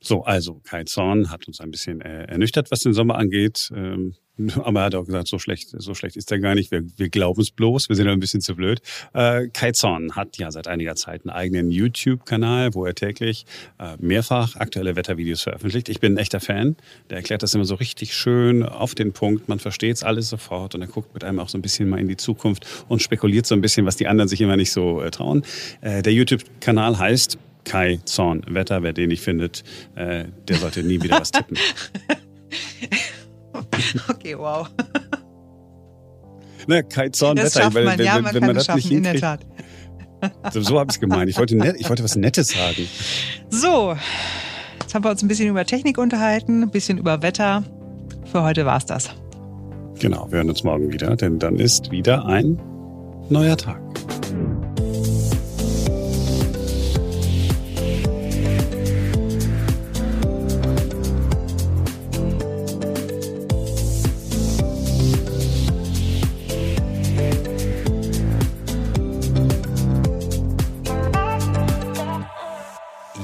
So, 0.00 0.24
also 0.24 0.60
Kai 0.64 0.84
Zorn 0.84 1.30
hat 1.30 1.48
uns 1.48 1.60
ein 1.60 1.70
bisschen 1.70 2.00
äh, 2.00 2.24
ernüchtert, 2.24 2.70
was 2.70 2.80
den 2.80 2.92
Sommer 2.92 3.16
angeht. 3.16 3.70
Ähm, 3.74 4.14
aber 4.62 4.80
er 4.80 4.86
hat 4.86 4.94
auch 4.94 5.04
gesagt, 5.04 5.28
so 5.28 5.38
schlecht, 5.38 5.70
so 5.76 5.94
schlecht 5.94 6.16
ist 6.16 6.30
er 6.30 6.38
gar 6.38 6.54
nicht. 6.54 6.70
Wir, 6.70 6.84
wir 6.96 7.08
glauben 7.08 7.40
es 7.40 7.50
bloß, 7.50 7.88
wir 7.88 7.96
sind 7.96 8.08
ein 8.08 8.20
bisschen 8.20 8.40
zu 8.40 8.54
blöd. 8.54 8.80
Äh, 9.12 9.48
Kai 9.48 9.72
Zorn 9.72 10.14
hat 10.14 10.38
ja 10.38 10.50
seit 10.52 10.68
einiger 10.68 10.94
Zeit 10.94 11.22
einen 11.24 11.30
eigenen 11.30 11.70
YouTube-Kanal, 11.70 12.74
wo 12.74 12.86
er 12.86 12.94
täglich 12.94 13.46
äh, 13.80 13.96
mehrfach 13.98 14.56
aktuelle 14.56 14.94
Wettervideos 14.94 15.42
veröffentlicht. 15.42 15.88
Ich 15.88 15.98
bin 16.00 16.14
ein 16.14 16.18
echter 16.18 16.40
Fan. 16.40 16.76
Der 17.10 17.18
erklärt 17.18 17.42
das 17.42 17.54
immer 17.54 17.64
so 17.64 17.74
richtig 17.74 18.14
schön 18.14 18.62
auf 18.62 18.94
den 18.94 19.12
Punkt. 19.12 19.48
Man 19.48 19.58
versteht 19.58 19.96
es 19.96 20.02
alles 20.04 20.28
sofort 20.28 20.74
und 20.74 20.82
er 20.82 20.88
guckt 20.88 21.12
mit 21.14 21.24
einem 21.24 21.40
auch 21.40 21.48
so 21.48 21.58
ein 21.58 21.62
bisschen 21.62 21.88
mal 21.88 21.98
in 21.98 22.08
die 22.08 22.16
Zukunft 22.16 22.66
und 22.88 23.02
spekuliert 23.02 23.46
so 23.46 23.54
ein 23.56 23.60
bisschen, 23.60 23.86
was 23.86 23.96
die 23.96 24.06
anderen 24.06 24.28
sich 24.28 24.40
immer 24.40 24.56
nicht 24.56 24.70
so 24.70 25.02
äh, 25.02 25.10
trauen. 25.10 25.42
Äh, 25.80 26.02
der 26.02 26.12
YouTube-Kanal 26.12 26.98
heißt 26.98 27.38
Kai 27.68 28.00
Zorn 28.04 28.42
Wetter. 28.48 28.82
Wer 28.82 28.92
den 28.92 29.08
nicht 29.08 29.22
findet, 29.22 29.62
äh, 29.94 30.24
der 30.48 30.56
sollte 30.56 30.82
nie 30.82 31.02
wieder 31.02 31.20
was 31.20 31.30
tippen. 31.30 31.56
okay, 34.08 34.36
wow. 34.36 34.68
Ne, 36.66 36.82
Kai 36.82 37.10
Zorn 37.10 37.36
das 37.36 37.54
Wetter. 37.54 37.64
Schafft 37.64 37.74
man, 37.74 37.98
wenn, 37.98 38.06
ja, 38.06 38.16
wenn, 38.16 38.22
man 38.22 38.34
wenn 38.34 38.40
kann 38.40 38.48
man 38.48 38.56
es 38.56 38.66
das 38.66 38.76
nicht 38.76 38.84
schaffen, 38.84 38.96
in 38.96 39.02
der 39.02 39.12
hinkriegt. 39.12 39.22
Tat. 39.22 39.46
So, 40.52 40.60
so 40.62 40.80
habe 40.80 40.90
ich 40.90 40.96
es 40.96 41.00
gemeint. 41.00 41.30
Ich 41.30 41.38
wollte, 41.38 41.56
net, 41.56 41.76
ich 41.78 41.88
wollte 41.88 42.02
was 42.02 42.16
Nettes 42.16 42.48
sagen. 42.48 42.88
So, 43.50 43.96
jetzt 44.80 44.92
haben 44.92 45.04
wir 45.04 45.12
uns 45.12 45.22
ein 45.22 45.28
bisschen 45.28 45.48
über 45.48 45.64
Technik 45.64 45.96
unterhalten, 45.96 46.64
ein 46.64 46.70
bisschen 46.72 46.98
über 46.98 47.22
Wetter. 47.22 47.62
Für 48.24 48.42
heute 48.42 48.66
war's 48.66 48.84
das. 48.84 49.10
Genau, 50.00 50.26
wir 50.28 50.38
hören 50.38 50.48
uns 50.48 50.64
morgen 50.64 50.92
wieder, 50.92 51.14
denn 51.14 51.38
dann 51.38 51.56
ist 51.56 51.92
wieder 51.92 52.26
ein 52.26 52.60
neuer 53.30 53.56
Tag. 53.56 53.80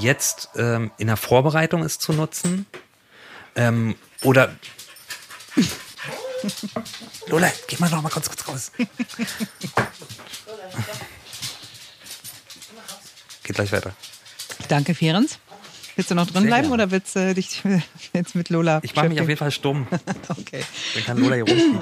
Jetzt 0.05 0.49
ähm, 0.55 0.91
in 0.99 1.07
der 1.07 1.17
Vorbereitung 1.17 1.81
ist 1.81 1.99
zu 1.99 2.13
nutzen. 2.13 2.67
Ähm, 3.55 3.95
oder. 4.21 4.55
Lola, 7.27 7.51
geh 7.67 7.77
mal 7.79 7.89
noch 7.89 8.03
mal 8.03 8.09
kurz, 8.09 8.29
kurz 8.29 8.47
raus. 8.47 8.71
Geht 13.41 13.55
gleich 13.55 13.71
weiter. 13.71 13.95
Danke, 14.67 14.93
Ferenc. 14.93 15.31
Willst 15.95 16.11
du 16.11 16.15
noch 16.15 16.27
drin 16.27 16.43
Sehr 16.43 16.49
bleiben 16.49 16.67
gerne. 16.67 16.83
oder 16.83 16.91
willst 16.91 17.15
du 17.15 17.33
dich 17.33 17.63
jetzt 18.13 18.35
mit 18.35 18.49
Lola 18.49 18.81
Ich 18.83 18.95
mache 18.95 19.09
mich 19.09 19.19
auf 19.19 19.27
jeden 19.27 19.39
Fall 19.39 19.49
stumm. 19.49 19.87
Okay. 20.27 20.63
Dann 20.93 21.03
kann 21.03 21.17
Lola 21.17 21.33
hier 21.33 21.45
rumspielen. 21.45 21.81